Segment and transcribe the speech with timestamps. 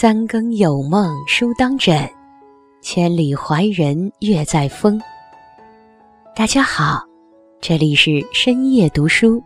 [0.00, 2.10] 三更有梦书当枕，
[2.80, 4.98] 千里怀人月在风。
[6.34, 7.04] 大家好，
[7.60, 9.44] 这里是深夜读书，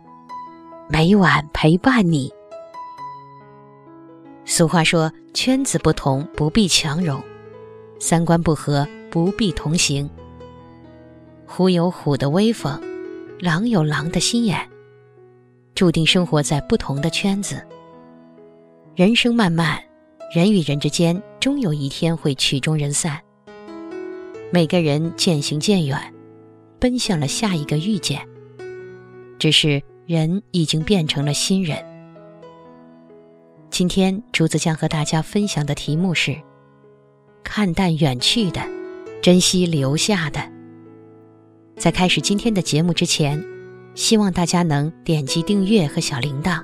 [0.87, 2.31] 每晚陪伴你。
[4.45, 7.21] 俗话说：“圈子不同不必强融，
[7.99, 10.09] 三观不合不必同行。”
[11.45, 12.81] 虎有虎的威风，
[13.41, 14.57] 狼有狼的心眼，
[15.73, 17.61] 注定生活在不同的圈子。
[18.95, 19.77] 人生漫漫。
[20.33, 23.19] 人与人之间，终有一天会曲终人散。
[24.51, 26.13] 每个人渐行渐远，
[26.79, 28.27] 奔向了下一个遇见。
[29.39, 31.77] 只是人已经变成了新人。
[33.69, 36.35] 今天竹子将和大家分享的题目是：
[37.43, 38.61] 看淡远去的，
[39.21, 40.41] 珍惜留下的。
[41.77, 43.43] 在开始今天的节目之前，
[43.93, 46.63] 希望大家能点击订阅和小铃铛。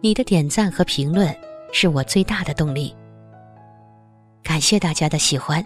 [0.00, 1.34] 你的点赞和评论。
[1.72, 2.94] 是我最大的动力。
[4.44, 5.64] 感谢大家的喜欢，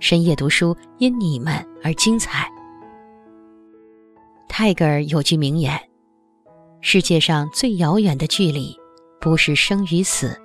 [0.00, 2.50] 深夜读书因你们而精彩。
[4.48, 5.78] 泰戈尔有句名言
[6.80, 8.74] ：“世界上最遥远的距离，
[9.20, 10.40] 不是生与死，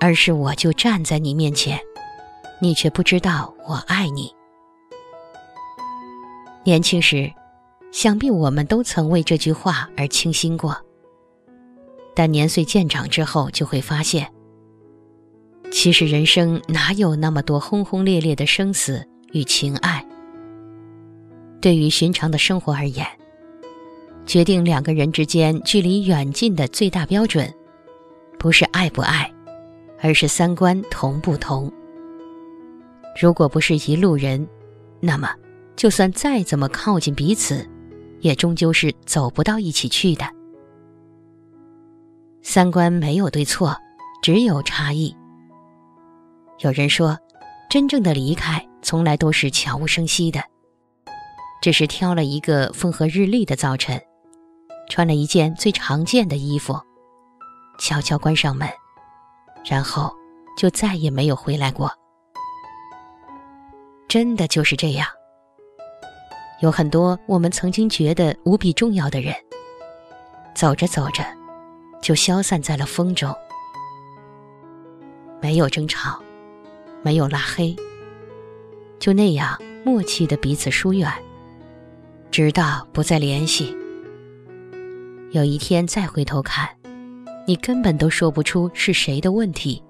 [0.00, 1.78] 而是我就站在你面前，
[2.60, 4.32] 你却不知道我爱你。”
[6.64, 7.32] 年轻时，
[7.92, 10.76] 想必我们都曾为这句话而倾心过。
[12.18, 14.28] 但年岁渐长之后，就会发现，
[15.70, 20.04] 其实人生哪有那么多轰轰烈烈的生死与情爱？
[21.60, 23.06] 对于寻常的生活而言，
[24.26, 27.54] 决定两个人之间距离远近的最大标准，
[28.36, 29.32] 不是爱不爱，
[30.00, 31.72] 而是三观同不同。
[33.22, 34.44] 如果不是一路人，
[34.98, 35.32] 那么
[35.76, 37.64] 就算再怎么靠近彼此，
[38.18, 40.26] 也终究是走不到一起去的。
[42.42, 43.76] 三观没有对错，
[44.22, 45.14] 只有差异。
[46.60, 47.18] 有人说，
[47.68, 50.42] 真正的离开从来都是悄无声息的，
[51.60, 54.00] 只是挑了一个风和日丽的早晨，
[54.88, 56.80] 穿了一件最常见的衣服，
[57.78, 58.68] 悄悄关上门，
[59.64, 60.12] 然后
[60.56, 61.90] 就再也没有回来过。
[64.08, 65.06] 真的就是这样。
[66.60, 69.34] 有很多我们曾经觉得无比重要的人，
[70.56, 71.37] 走着走着。
[72.00, 73.34] 就消散在了风中，
[75.40, 76.20] 没有争吵，
[77.02, 77.74] 没有拉黑，
[78.98, 81.10] 就那样默契的彼此疏远，
[82.30, 83.76] 直到不再联系。
[85.30, 86.68] 有一天再回头看，
[87.46, 89.82] 你根本都说不出是谁的问题。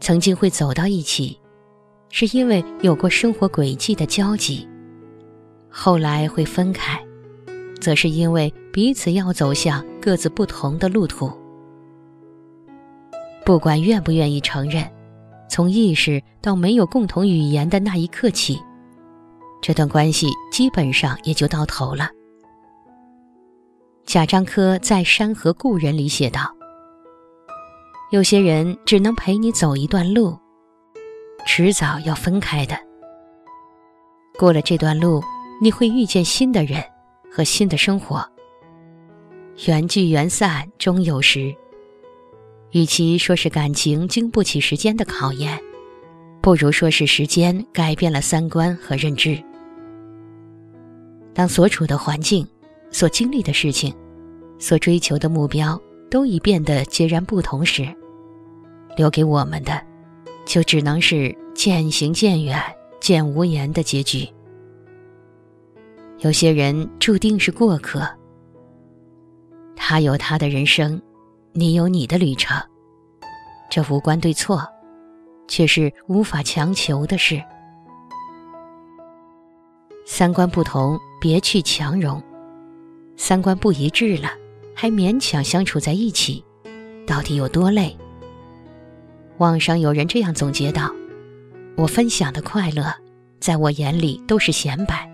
[0.00, 1.38] 曾经会走到一起，
[2.10, 4.66] 是因为有过生活轨迹的交集；
[5.70, 7.00] 后来会分开。
[7.80, 11.30] 则是因为彼此要走向各自不同的路途。
[13.44, 14.88] 不管愿不愿意承认，
[15.48, 18.60] 从意识到没有共同语言的那一刻起，
[19.60, 22.08] 这段关系基本上也就到头了。
[24.04, 26.54] 贾樟柯在《山河故人》里写道
[28.10, 30.36] ：“有些人只能陪你走一段路，
[31.46, 32.76] 迟早要分开的。
[34.38, 35.22] 过了这段路，
[35.60, 36.82] 你会遇见新的人。”
[37.32, 38.28] 和新的生活，
[39.66, 41.54] 缘聚缘散终有时。
[42.70, 45.60] 与其说是感情经不起时间的考验，
[46.40, 49.38] 不如说是时间改变了三观和认知。
[51.34, 52.46] 当所处的环境、
[52.90, 53.94] 所经历的事情、
[54.58, 55.78] 所追求的目标
[56.10, 57.86] 都已变得截然不同时，
[58.96, 59.78] 留给我们的，
[60.46, 62.58] 就只能是渐行渐远、
[62.98, 64.26] 渐无言的结局。
[66.20, 68.08] 有些人注定是过客，
[69.90, 71.02] 他有他的人生，
[71.52, 72.56] 你有你的旅程，
[73.68, 74.64] 这无关对错，
[75.48, 77.42] 却是无法强求的事。
[80.06, 82.22] 三观不同，别去强融；
[83.16, 84.30] 三观不一致了，
[84.76, 86.44] 还勉强相处在一起，
[87.04, 87.98] 到底有多累？
[89.38, 90.88] 网上有人这样总结道
[91.76, 92.94] ：“我分享的快乐，
[93.40, 95.10] 在我眼里都是显摆。”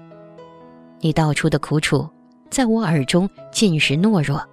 [1.01, 2.07] 你道出的苦楚，
[2.51, 4.47] 在我耳中尽是懦弱。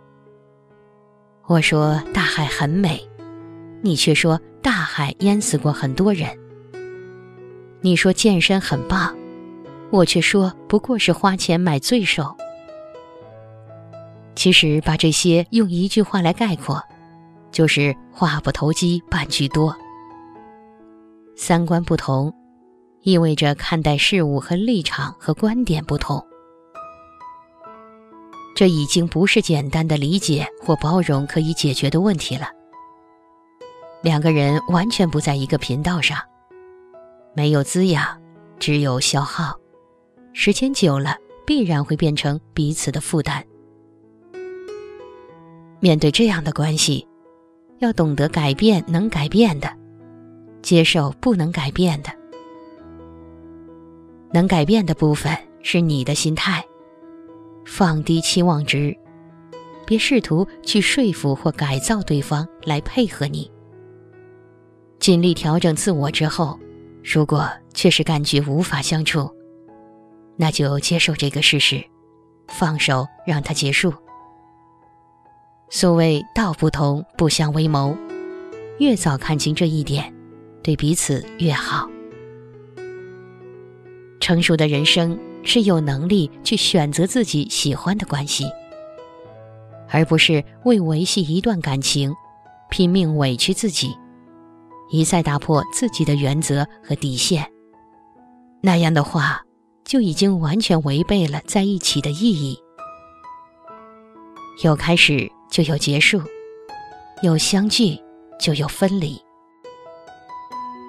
[1.46, 3.06] 我说大海很美，
[3.82, 6.30] 你却说大海淹死过很多人。
[7.82, 9.14] 你说健身很棒，
[9.92, 12.34] 我却说不过是花钱买罪受。
[14.36, 16.82] 其实把这些用一句话来概括，
[17.52, 19.76] 就是话不投机半句多。
[21.36, 22.34] 三观不同，
[23.02, 26.26] 意味着看待事物和立场和观点不同。
[28.56, 32.48] 这已经不是简单的理解或包容可以解决的问题了。
[34.02, 36.20] 两个人完全不在一个频道上，
[37.36, 38.22] 没有滋养，
[38.60, 39.58] 只有消耗，
[40.34, 43.44] 时间久了必然会变成彼此的负担。
[45.80, 47.08] 面对这样的关系，
[47.80, 49.70] 要懂得改变能改变的，
[50.62, 52.10] 接受不能改变的。
[54.32, 56.64] 能改变的部分是你的心态，
[57.66, 58.96] 放低期望值，
[59.86, 63.50] 别试图去说服或改造对方来配合你。
[65.00, 66.60] 尽力调整自我之后，
[67.04, 69.30] 如果确实感觉无法相处，
[70.38, 71.84] 那就接受这个事实，
[72.48, 73.94] 放手让它结束。
[75.70, 77.98] 所谓道不同不相为谋，
[78.80, 80.14] 越早看清这一点，
[80.62, 81.90] 对彼此越好。
[84.20, 88.46] 成熟的人生是有能力去选择自己喜欢的关系，
[89.90, 92.14] 而不是为维系一段感情，
[92.70, 93.96] 拼命委屈自己，
[94.90, 97.46] 一再打破自己的原则和底线。
[98.62, 99.42] 那样的话，
[99.84, 102.58] 就已经完全违背了在一起的意义。
[104.64, 106.22] 有开始就有结束，
[107.22, 108.00] 有相聚
[108.40, 109.20] 就有分离。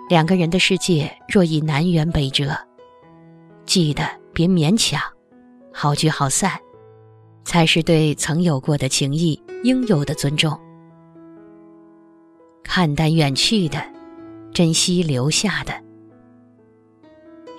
[0.08, 2.56] 两个人的世界若已南辕北辙。
[3.64, 5.00] 记得别勉强，
[5.72, 6.50] 好聚好散，
[7.44, 10.58] 才是对曾有过的情谊应有的尊重。
[12.64, 13.80] 看淡远去的，
[14.52, 15.72] 珍惜留下的。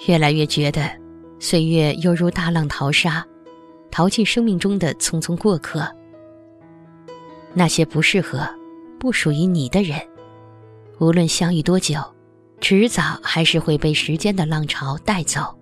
[0.07, 0.91] 越来越觉得，
[1.39, 3.25] 岁月犹如大浪淘沙，
[3.89, 5.89] 淘尽生命中的匆匆过客。
[7.53, 8.45] 那些不适合、
[8.99, 9.97] 不属于你的人，
[10.99, 11.97] 无论相遇多久，
[12.59, 15.57] 迟早还是会被时间的浪潮带走。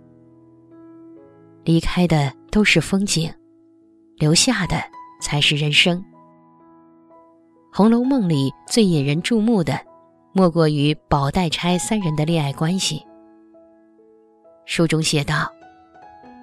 [1.63, 3.33] 离开的都是风景，
[4.18, 4.75] 留下的
[5.21, 5.98] 才是人生。
[7.71, 9.80] 《红楼梦》里最引人注目的，
[10.33, 13.01] 莫过于宝黛钗三人的恋爱关系。
[14.65, 15.50] 书中写道：“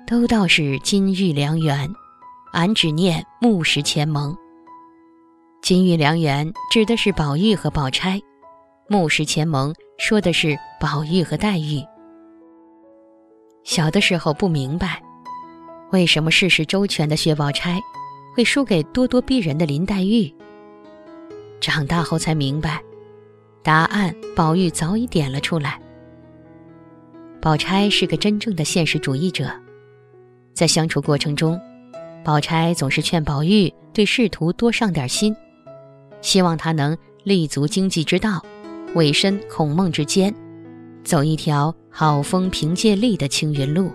[0.07, 1.89] 都道是金玉良缘，
[2.53, 4.35] 俺只念木石前盟。”
[5.63, 8.19] 金玉良缘指的是宝玉和宝钗，
[8.89, 11.85] 木石前盟说的是宝玉和黛玉。
[13.63, 15.03] 小的时候不明白。
[15.93, 17.81] 为什么事事周全的薛宝钗，
[18.35, 20.33] 会输给咄咄逼人的林黛玉？
[21.61, 22.81] 长大后才明白，
[23.63, 25.81] 答案宝玉早已点了出来。
[27.41, 29.51] 宝钗是个真正的现实主义者，
[30.55, 31.61] 在相处过程中，
[32.25, 35.35] 宝钗总是劝宝玉对仕途多上点心，
[36.23, 38.41] 希望他能立足经济之道，
[38.95, 40.33] 委身孔孟之间，
[41.03, 43.91] 走一条好风凭借力的青云路。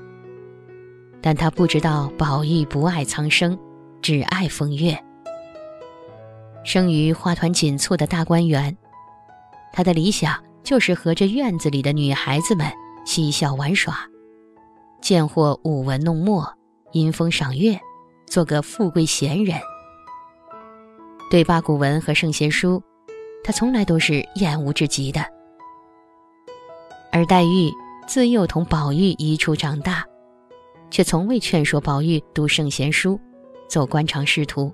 [1.25, 3.57] 但他不知道，宝玉不爱苍生，
[3.99, 4.95] 只爱风月。
[6.63, 8.77] 生于花团锦簇的大观园，
[9.73, 12.71] 他的理想就是和这院子里的女孩子们
[13.07, 13.97] 嬉笑玩耍，
[15.01, 16.47] 见或舞文弄墨，
[16.91, 17.79] 吟风赏月，
[18.27, 19.59] 做个富贵闲人。
[21.31, 22.83] 对八股文和圣贤书，
[23.43, 25.25] 他从来都是厌恶至极的。
[27.11, 27.71] 而黛玉
[28.05, 30.05] 自幼同宝玉一处长大。
[30.95, 33.19] 却从未劝说宝玉读圣贤书，
[33.67, 34.71] 走官场仕途。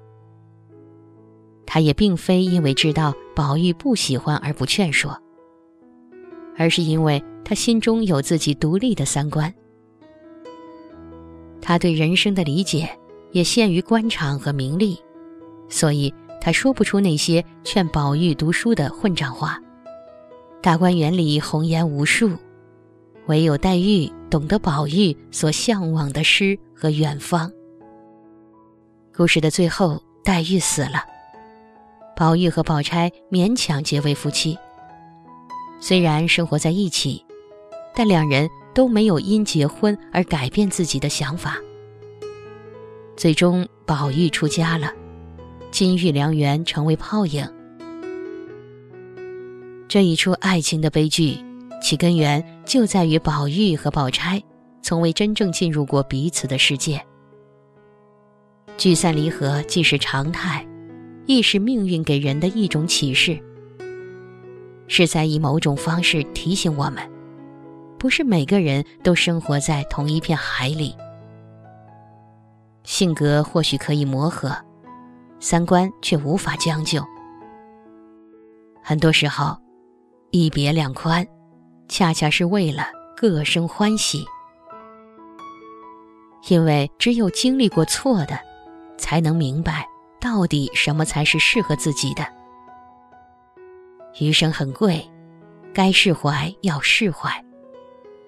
[1.66, 5.20] 他也并非因为知道宝玉不喜欢而不劝说，
[6.56, 9.52] 而是因为他心中有自己独立的三观。
[11.60, 12.88] 他对人生的理解
[13.32, 15.00] 也限于官场和名利，
[15.70, 19.60] 所以他说不出那些劝宝玉读书的混账话。
[20.62, 22.30] 大观园里红颜无数。
[23.32, 27.50] 唯有黛玉懂得宝玉所向往的诗和远方。
[29.16, 31.06] 故事的最后，黛玉死了，
[32.14, 34.58] 宝玉和宝钗勉强结为夫妻。
[35.80, 37.24] 虽然生活在一起，
[37.96, 41.58] 但两人都没有因结婚而改变自己的想法。
[43.16, 44.92] 最终，宝玉出家了，
[45.72, 47.50] 金玉良缘成为泡影。
[49.88, 51.38] 这一出爱情的悲剧。
[51.84, 54.42] 其根源就在于宝玉和宝钗
[54.82, 57.06] 从未真正进入过彼此的世界。
[58.78, 60.66] 聚散离合既是常态，
[61.26, 63.38] 亦是命运给人的一种启示，
[64.88, 67.04] 是在以某种方式提醒我们：
[68.00, 70.96] 不是每个人都生活在同一片海里。
[72.86, 74.56] 性格或许可以磨合，
[75.42, 77.04] 三观却无法将就。
[78.82, 79.58] 很多时候，
[80.30, 81.28] 一别两宽。
[81.92, 84.26] 恰恰是为了各生欢喜，
[86.48, 88.40] 因为只有经历过错的，
[88.98, 89.86] 才能明白
[90.18, 92.26] 到底什么才是适合自己的。
[94.22, 95.06] 余生很贵，
[95.74, 97.30] 该释怀要释怀。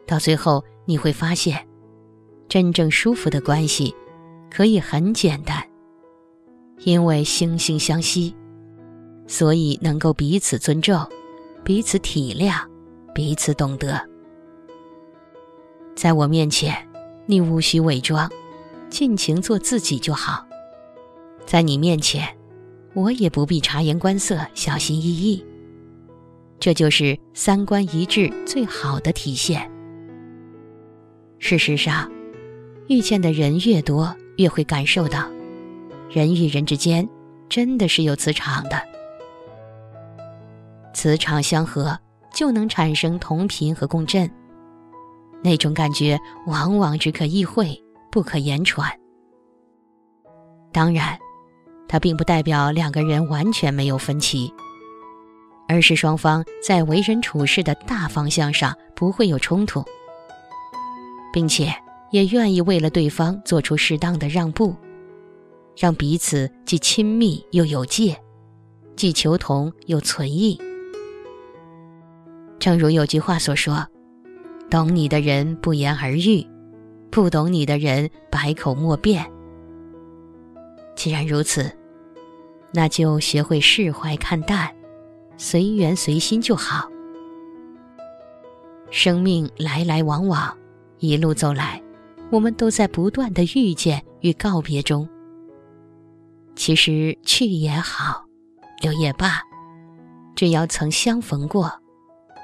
[0.05, 1.65] 到最后你会发现，
[2.49, 3.95] 真正舒服的关系
[4.51, 5.65] 可以很简单，
[6.79, 8.35] 因为惺惺相惜，
[9.25, 11.01] 所以能够彼此尊重，
[11.63, 12.61] 彼此体谅，
[13.13, 14.01] 彼此懂得。
[15.95, 16.75] 在我面前，
[17.25, 18.29] 你无需伪装，
[18.89, 20.45] 尽情做自己就好。
[21.45, 22.27] 在你面前，
[22.93, 25.45] 我也不必察言观色、小心翼翼。
[26.59, 29.69] 这就是三观一致最好的体现。
[31.39, 32.09] 事实上，
[32.87, 35.29] 遇见的人越多，越会感受到，
[36.09, 37.07] 人与人之间
[37.49, 38.81] 真的是有磁场的。
[40.93, 41.99] 磁场相合，
[42.33, 44.29] 就能产生同频和共振。
[45.41, 48.91] 那种感觉往往只可意会，不可言传。
[50.71, 51.17] 当然，
[51.87, 54.53] 它并不代表两个人完全没有分歧，
[55.67, 59.83] 而是双方在为人处事的大方向上不会有冲突。
[61.33, 61.73] 并且
[62.11, 64.75] 也愿意为了对方做出适当的让步，
[65.75, 68.15] 让彼此既亲密又有界，
[68.95, 70.61] 既求同又存异。
[72.63, 73.85] 正如有句话所说
[74.71, 76.47] ：“懂你的人不言而喻，
[77.11, 79.29] 不懂你的人百口莫辩。”
[80.95, 81.69] 既然如此，
[82.71, 84.73] 那就学会释怀看淡，
[85.35, 86.89] 随缘随心就好。
[88.89, 90.57] 生命来来往往。
[90.99, 91.83] 一路走来，
[92.31, 95.05] 我们都在不断的遇见与告别中。
[96.55, 98.23] 其实去也好，
[98.79, 99.41] 留也罢，
[100.33, 101.69] 只要曾相逢过，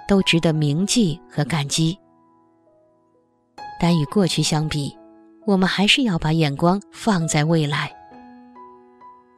[0.09, 1.95] 都值得铭记和感激。
[3.79, 4.97] 但与过去相比，
[5.45, 7.89] 我们还是要把眼光放在未来。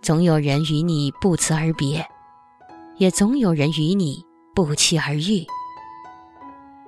[0.01, 2.03] 总有人与你不辞而别，
[2.95, 4.23] 也总有人与你
[4.55, 5.45] 不期而遇。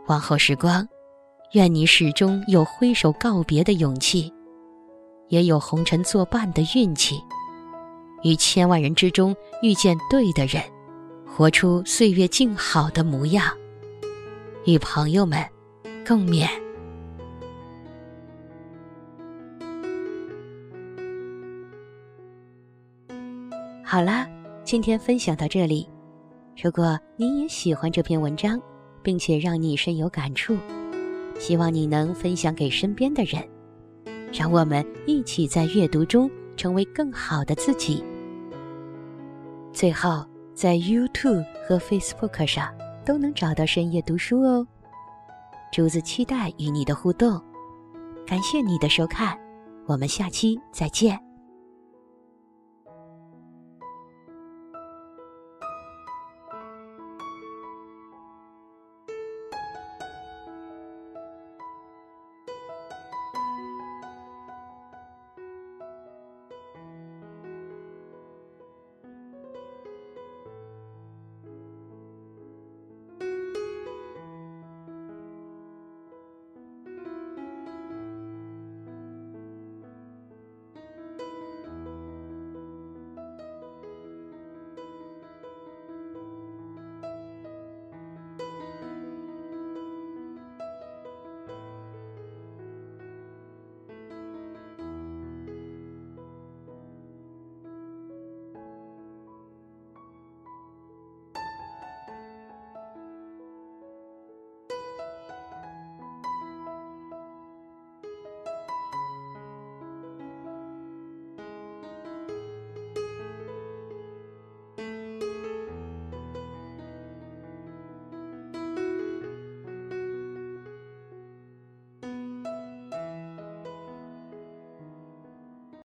[0.08, 0.88] 往后时光。
[1.52, 4.34] 愿你始终有挥手告别的勇气，
[5.28, 7.22] 也有红尘作伴的运气，
[8.24, 10.64] 于千万人之中遇见对的人，
[11.28, 13.56] 活出岁月静好的模样，
[14.66, 15.44] 与朋友们
[16.08, 16.48] 共勉。
[23.84, 24.26] 好啦，
[24.64, 25.90] 今天分享到这里。
[26.62, 28.58] 如果你也喜欢这篇文章，
[29.02, 30.58] 并且让你深有感触。
[31.38, 33.44] 希望你能分享给身边的人，
[34.32, 38.02] 让我们一起在阅读中成为更好的自己。
[39.74, 42.74] 最后，在 YouTube 和 Facebook 上
[43.06, 44.68] 都能找到深夜读书哦。
[45.72, 47.42] 竹子期待与你的互动，
[48.28, 49.38] 感谢你的收看，
[49.88, 51.23] 我们下期再见。